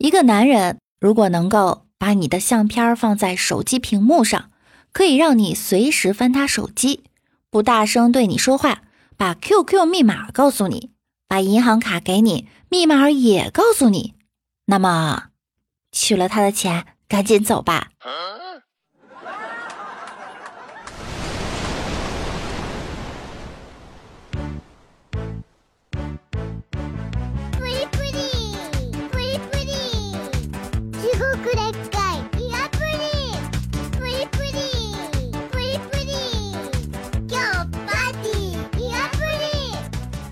[0.00, 4.50] 一个男人如果能够把你的相片放在手机屏幕上，
[4.92, 7.04] 可以让你随时翻他手机，
[7.50, 8.80] 不大声对你说话，
[9.18, 10.88] 把 QQ 密码告诉你，
[11.28, 14.14] 把银行卡给你，密码也告诉你，
[14.64, 15.24] 那么
[15.92, 17.90] 取了他的钱，赶紧走吧。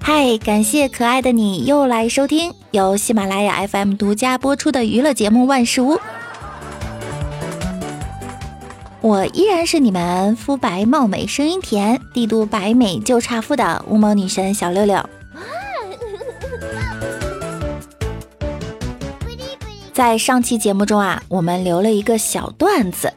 [0.00, 5.94] 嗨，感谢可爱的你又来收听由喜马拉雅 FM 独家播出的娱乐节目《万事屋》。
[9.00, 15.08] 我依然是你们肤白貌美、声音甜、帝都白美就差富的乌毛女神小六六。
[19.98, 23.12] 在上期节目中啊，我们留了一个小段子：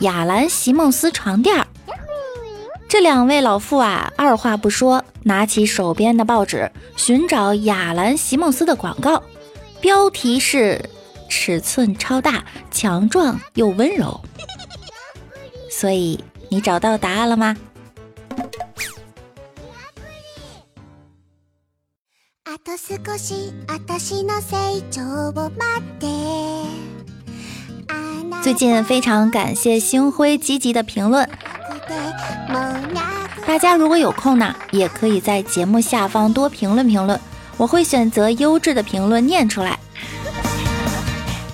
[0.00, 1.66] 雅兰席梦思床垫儿。
[2.88, 9.22] 这两位老妇啊，二话不说，拿起手边的报纸，寻找雅兰席梦思的广告，
[9.82, 10.88] 标题是
[11.28, 14.18] “尺寸超大，强壮又温柔”。
[15.70, 17.54] 所以你找到答案了吗？
[28.42, 31.28] 最近非常感谢星辉积极的评论。
[33.46, 37.20] 大家如果有空呢，也可以在节目下方多评论评论，
[37.58, 39.78] 我会选择优质的评论念出来。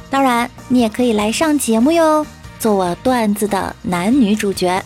[0.09, 2.25] 当然，你也可以来上节目哟，
[2.61, 4.81] 做我段子的男女主角。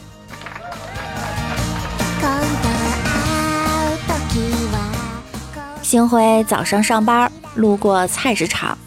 [5.93, 8.79] 星辉早上上班，路过菜市场，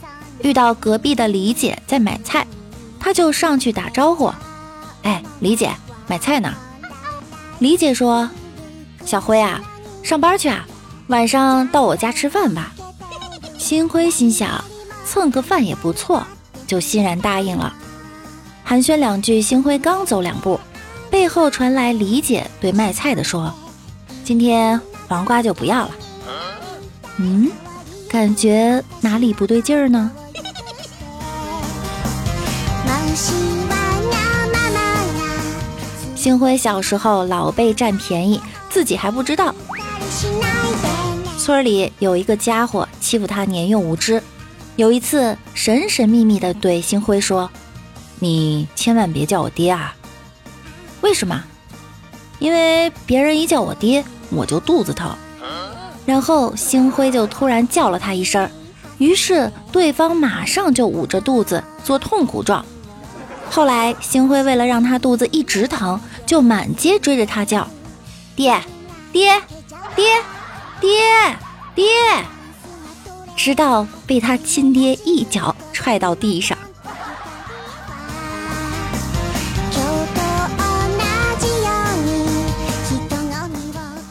[0.41, 2.47] 遇到隔壁的李姐在买菜，
[2.99, 4.33] 他就上去打招呼
[5.05, 5.69] ：“哎，李姐。”
[6.09, 6.51] 买菜呢，
[7.59, 8.27] 李姐说
[9.05, 9.61] ：“小辉啊，
[10.01, 10.65] 上班去啊，
[11.05, 12.73] 晚上到我家吃饭吧。”
[13.59, 14.65] 星辉心想，
[15.05, 16.25] 蹭个饭也不错，
[16.65, 17.71] 就欣然答应了。
[18.63, 20.59] 寒暄两句，星辉刚走两步，
[21.11, 23.53] 背后传来李姐对卖菜的说
[24.25, 25.91] ：“今天黄瓜就不要了。”
[27.17, 27.49] 嗯，
[28.09, 30.11] 感觉哪里不对劲儿呢？
[36.15, 39.53] 星辉小时候老被占便宜，自己还不知道。
[41.37, 44.21] 村里有一个家伙欺负他年幼无知，
[44.75, 47.49] 有一次神神秘秘的对星辉说
[48.19, 49.95] ：“你千万别叫我爹啊！”
[51.01, 51.43] 为什么？
[52.39, 55.15] 因为别人一叫我爹，我就肚子疼。
[56.05, 58.49] 然后星辉就突然叫了他一声，
[58.97, 62.65] 于是对方马上就捂着肚子做痛苦状。
[63.49, 65.99] 后来星辉为了让他肚子一直疼。
[66.25, 67.67] 就满街追着他叫，
[68.35, 68.59] 爹，
[69.11, 69.39] 爹，
[69.95, 70.03] 爹，
[70.81, 71.37] 爹，
[71.75, 71.85] 爹，
[73.35, 76.57] 直到被他亲爹一脚踹到地上。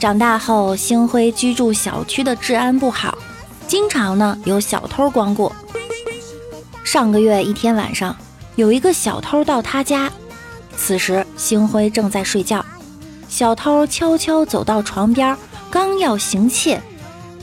[0.04, 3.16] 长大后，星辉居住小区的治安不好，
[3.66, 5.50] 经常呢有小偷光顾。
[6.84, 8.15] 上个月一天晚上，
[8.54, 10.12] 有一个小偷到他家。
[10.76, 12.62] 此时，星辉正在睡觉，
[13.31, 15.34] 小偷悄悄走到床边，
[15.70, 16.78] 刚要行窃，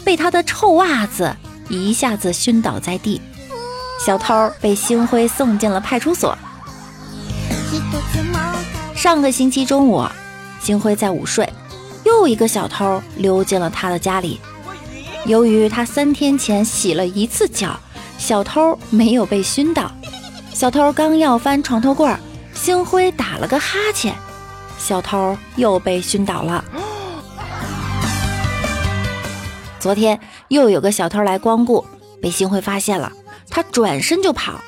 [0.05, 1.35] 被他的臭袜子
[1.67, 3.19] 一下子熏倒在地。
[4.05, 6.37] 小偷被星辉送进了派出所。
[8.95, 10.05] 上个星期中午，
[10.61, 11.51] 星辉在午睡，
[12.03, 14.39] 又一个小偷溜进了他的家里。
[15.25, 17.79] 由于他三天前洗了一次脚，
[18.17, 19.91] 小偷没有被熏倒。
[20.53, 22.13] 小偷刚要翻床头柜。
[22.53, 24.13] 星辉打了个哈欠，
[24.77, 26.63] 小偷又被熏倒了。
[29.79, 30.19] 昨天
[30.49, 31.83] 又有个小偷来光顾，
[32.21, 33.11] 被星辉发现了，
[33.49, 34.61] 他转身就跑。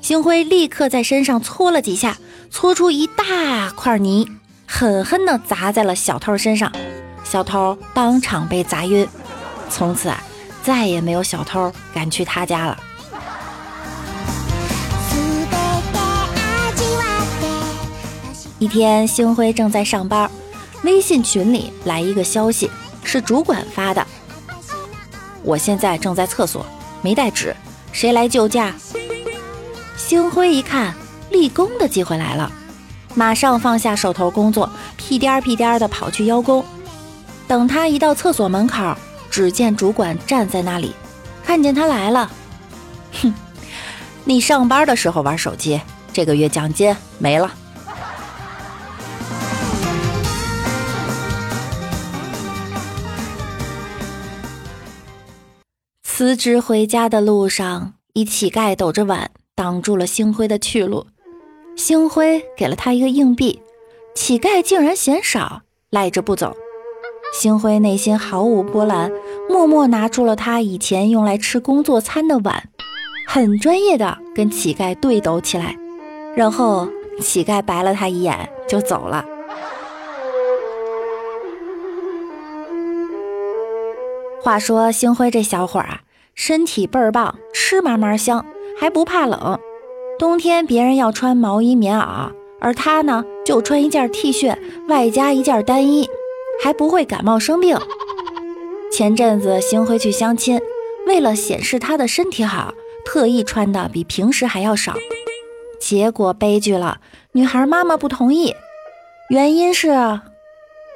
[0.00, 2.18] 星辉立刻在身上搓了几下，
[2.50, 4.28] 搓出一大块泥，
[4.72, 6.70] 狠狠地砸在了小偷身上，
[7.24, 9.06] 小偷当场被砸晕。
[9.68, 10.22] 从此啊，
[10.62, 12.78] 再也没有小偷敢去他家了。
[18.60, 20.30] 一天，星辉正在上班，
[20.84, 22.70] 微信群里来一个消息，
[23.02, 24.06] 是主管发的。
[25.42, 26.64] 我现在正在厕所，
[27.02, 27.54] 没带纸，
[27.92, 28.72] 谁来救驾？
[29.96, 30.94] 星辉一看，
[31.30, 32.50] 立功的机会来了，
[33.14, 36.64] 马上放下手头工作，屁颠屁颠的跑去邀功。
[37.46, 38.94] 等他一到厕所门口，
[39.30, 40.94] 只见主管站在那里，
[41.44, 42.30] 看见他来了，
[43.20, 43.34] 哼，
[44.24, 45.80] 你上班的时候玩手机，
[46.12, 47.52] 这个月奖金没了。
[56.04, 61.06] 辞职回家的路上，一乞丐抖着碗挡住了星辉的去路。
[61.76, 63.62] 星辉给了他一个硬币，
[64.14, 66.54] 乞丐竟然嫌少，赖着不走。
[67.32, 69.10] 星辉内心毫无波澜，
[69.48, 72.68] 默默拿出了他以前用来吃工作餐的碗，
[73.26, 75.76] 很专业的跟乞丐对斗起来。
[76.36, 76.88] 然后
[77.20, 79.24] 乞丐白了他一眼就走了。
[84.42, 86.00] 话说星辉这小伙啊。
[86.36, 88.46] 身体倍儿棒，吃嘛嘛香，
[88.78, 89.58] 还不怕冷。
[90.20, 92.30] 冬天别人要穿毛衣棉袄，
[92.60, 94.54] 而他呢就穿一件 T 恤，
[94.86, 96.06] 外加一件单衣，
[96.62, 97.78] 还不会感冒生病。
[98.92, 100.60] 前阵子星辉去相亲，
[101.06, 104.92] 为了显示他的身体好，特意穿的比平时还要少。
[105.80, 107.00] 结果悲剧了，
[107.32, 108.54] 女孩妈妈不同意，
[109.30, 109.88] 原因是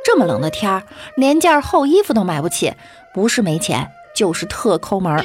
[0.05, 0.82] 这么冷的天儿，
[1.17, 2.75] 连件厚衣服都买不起，
[3.15, 3.91] 不是没钱。
[4.15, 5.25] 就是特抠门儿。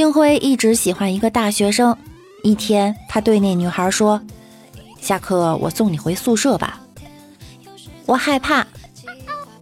[0.00, 1.94] 星辉一直喜欢一个大学生。
[2.42, 4.18] 一天，他对那女孩说
[4.98, 6.80] ：“下课我送你回宿舍吧。”
[8.08, 8.66] 我害怕。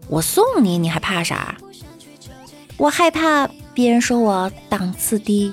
[0.06, 1.56] 我送你，你还怕啥？
[2.76, 3.50] 我害怕。
[3.74, 5.52] 别人说我档次低。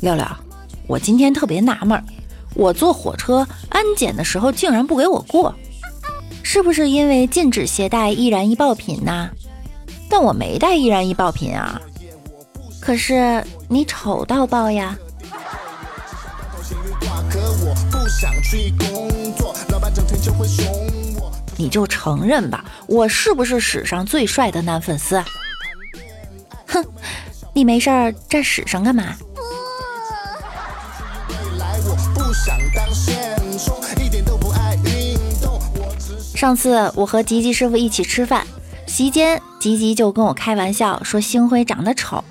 [0.00, 0.38] 廖廖，
[0.86, 2.00] 我今天特别纳闷，
[2.54, 5.52] 我坐火车安检的时候竟然不给我过，
[6.50, 9.28] 是不是因为禁止携带易燃易爆品呢？
[10.08, 11.78] 但我没带易燃易爆品啊。
[12.80, 14.96] 可是你丑到爆呀！
[21.58, 25.22] 你就承认吧，我是不是史上最帅的男粉丝？
[26.66, 26.82] 哼，
[27.52, 29.14] 你没事儿站史上干嘛？
[36.38, 38.46] 上次我和吉吉师傅一起吃饭，
[38.86, 42.22] 席间吉吉就跟我开玩笑说星辉长得丑，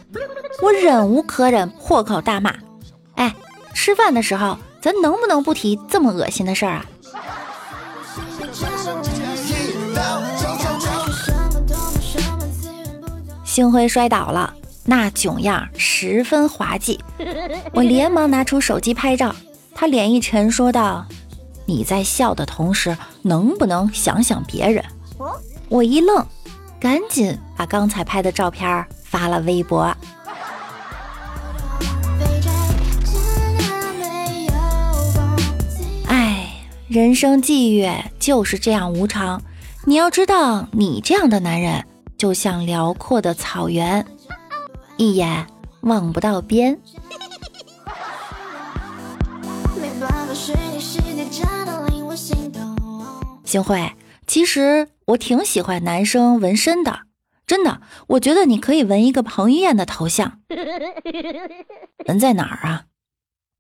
[0.64, 2.56] 我忍无可忍，破口大骂。
[3.16, 3.36] 哎，
[3.74, 6.86] 吃饭的时候咱能不能不提这么恶心的事儿啊？
[13.44, 14.54] 星辉摔倒了，
[14.86, 16.98] 那囧样十分滑稽。
[17.74, 19.36] 我连忙拿出手机拍照，
[19.76, 21.06] 他脸一沉，说道
[21.68, 24.84] ：“你在笑的同时，能不能想想别人？”
[25.70, 26.26] 我一愣，
[26.80, 29.84] 赶紧把刚才拍的照片发了微博。
[36.08, 36.48] 哎，
[36.88, 37.88] 人生际遇
[38.18, 39.42] 就是这样无常。
[39.86, 41.84] 你要知道，你这样的男人。
[42.18, 44.04] 就像辽阔的草原，
[44.98, 45.46] 一眼
[45.82, 46.80] 望不到边。
[53.48, 53.94] 星慧，
[54.28, 57.04] 其实我挺喜欢男生纹身的，
[57.48, 60.42] 真的，我觉得你可以纹一个彭于晏的头像。
[62.10, 62.84] 纹在哪儿啊？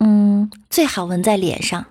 [0.03, 1.86] 嗯，最好纹在脸上。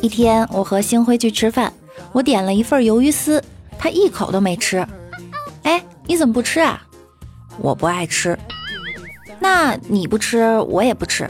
[0.00, 1.72] 一天，我和星辉去吃饭，
[2.12, 3.42] 我点了一份鱿鱼丝，
[3.78, 4.86] 他一口都没吃。
[5.62, 6.82] 哎，你怎么不吃啊？
[7.58, 8.38] 我不爱吃。
[9.40, 11.28] 那你不吃，我也不吃。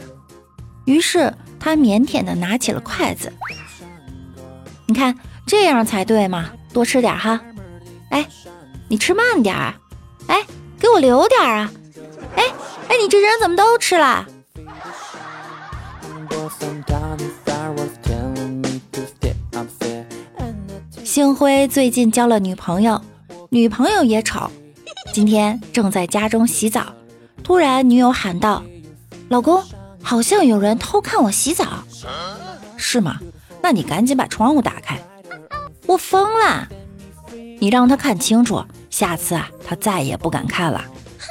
[0.85, 3.31] 于是他腼腆的拿起了筷子。
[4.85, 7.39] 你看这样才对嘛，多吃点哈。
[8.09, 8.27] 哎，
[8.87, 9.73] 你吃慢点儿。
[10.27, 10.43] 哎，
[10.79, 11.71] 给我留点啊。
[12.35, 12.43] 哎。
[12.89, 14.25] 哎，你这人怎么都吃了？
[21.19, 23.01] 星辉最近交了女朋友，
[23.49, 24.49] 女朋友也丑。
[25.11, 26.93] 今天正在家中洗澡，
[27.43, 28.63] 突然女友喊道
[29.27, 29.61] ：“老公，
[30.01, 31.83] 好像有人偷看我洗澡，
[32.77, 33.19] 是吗？
[33.61, 34.97] 那你赶紧把窗户打开。”
[35.87, 36.65] 我疯了！
[37.59, 40.81] 你让他看清楚，下次啊，他再也不敢看了。
[41.19, 41.27] 哼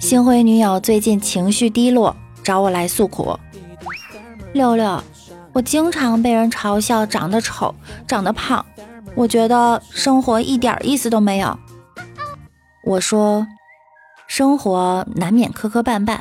[0.00, 2.14] 星辉女友最近情绪低落，
[2.44, 3.36] 找我来诉苦。
[4.54, 5.02] 六六，
[5.52, 7.74] 我经常被人嘲笑长得丑、
[8.06, 8.64] 长得胖，
[9.16, 11.58] 我觉得生活一点意思都没有。
[12.84, 13.44] 我说，
[14.28, 16.20] 生活难免磕磕绊绊，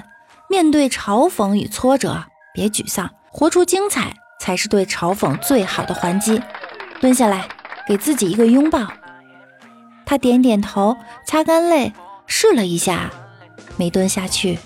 [0.49, 2.23] 面对嘲讽与挫折，
[2.55, 6.41] 别沮丧，活出精彩才是对嘲讽最好的还击。
[6.99, 7.47] 蹲下来，
[7.87, 8.87] 给自己一个拥抱。
[10.07, 11.93] 他点点头，擦干泪，
[12.25, 13.11] 试了一下，
[13.77, 14.57] 没蹲下去。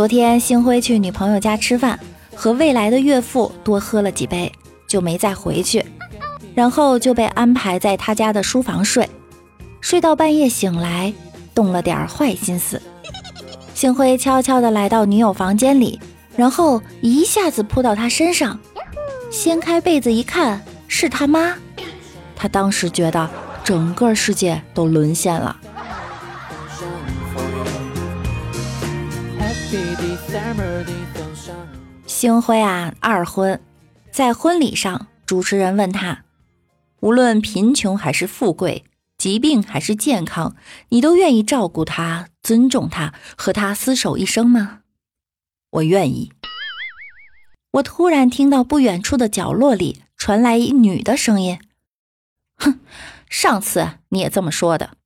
[0.00, 2.00] 昨天星辉去女朋友家吃饭。
[2.34, 4.50] 和未来的岳父多喝了几杯，
[4.86, 5.84] 就没再回去，
[6.54, 9.06] 然后就被安排在他家的书房睡，
[9.82, 11.12] 睡到半夜醒来，
[11.54, 12.80] 动了点坏心思。
[13.74, 16.00] 星辉悄悄地来到女友房间里，
[16.34, 18.58] 然后一下子扑到她身上，
[19.30, 21.54] 掀开被子一看，是他妈。
[22.34, 23.28] 他当时觉得
[23.62, 25.54] 整个世界都沦陷了。
[32.06, 33.60] 星辉啊，二婚，
[34.12, 36.24] 在婚礼上，主持人问他
[37.00, 38.84] ：“无论贫穷还是富贵，
[39.18, 40.54] 疾病还是健康，
[40.90, 44.80] 你都愿意照顾他、尊重他、和他厮守一生吗？”
[45.70, 46.32] 我愿意。
[47.72, 51.60] 我突然听到不远处的角落里传来一女的声音
[52.58, 52.80] ：“哼，
[53.28, 54.96] 上次你也这么说的。”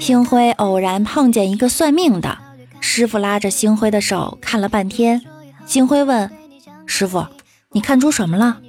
[0.00, 2.38] 星辉偶然碰见一个算命的
[2.80, 5.22] 师傅，拉着星辉的手看了半天。
[5.66, 6.30] 星辉问
[6.86, 7.26] 师傅
[7.72, 8.60] ：“你看出什么了？”“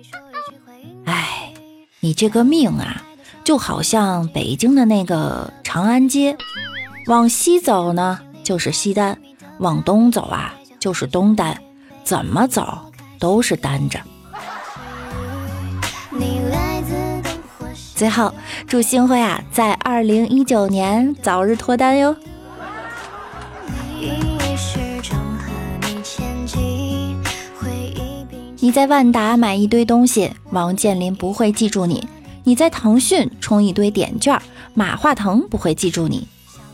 [1.06, 1.54] 哎，
[2.00, 3.04] 你这个命啊，
[3.44, 6.38] 就好像北京的那个长安街，
[7.08, 9.20] 往西走呢就是西单，
[9.60, 11.62] 往东走啊就是东单，
[12.04, 14.00] 怎么走都是单着。”
[18.00, 18.34] 最后，
[18.66, 22.16] 祝星辉啊，在二零一九年早日脱单哟！
[28.62, 32.02] 你在万达买一堆东西，王健林不会记住你；
[32.46, 34.42] 你在腾讯充一堆点券，
[34.74, 36.26] 马化腾不会记住你；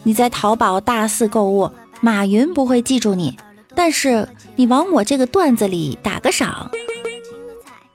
[0.03, 3.35] 你在淘宝大肆购物，马云不会记住你。
[3.73, 6.69] 但是你往我这个段子里打个赏。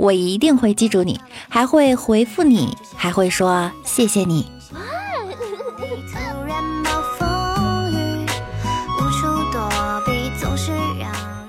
[0.01, 4.47] 我一定会记住你，还会回复你，还会说谢谢你。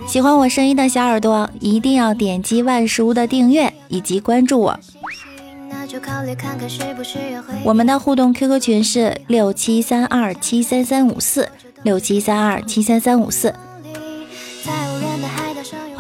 [0.06, 4.78] 喜欢我声音的小耳朵，一定要点击万事屋的订阅以及关注我。
[7.64, 11.48] 我们的互动 QQ 群是六七三二七三三五四
[11.84, 13.56] 六七三二七三三五四。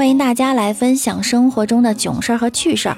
[0.02, 2.98] 欢迎大家来分享生活中的囧事儿和趣事儿。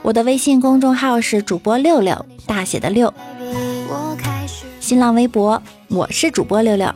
[0.00, 3.12] 我的微信公众号是主播六六，大写的六。
[4.80, 6.90] 新浪微博我是主播六六。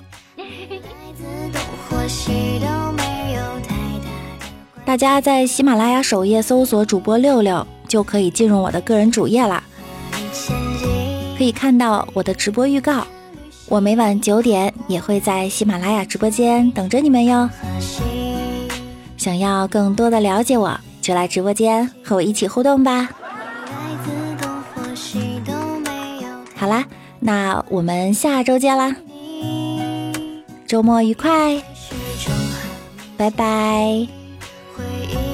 [4.86, 9.62] 大家在喜马拉雅首页搜索主播六六，就可以进入我的个人主页啦，
[11.36, 13.06] 可以看到我的直播预告。
[13.72, 17.48] 我每晚九点也会在喜马拉雅直播间等着你们哟。
[19.16, 23.08] 想要更多的了解我，就来直播间和我一起互动吧。
[26.54, 26.84] 好啦，
[27.18, 28.94] 那我们下周见啦，
[30.66, 31.56] 周末愉快，
[33.16, 34.06] 拜拜。
[34.76, 35.31] 回忆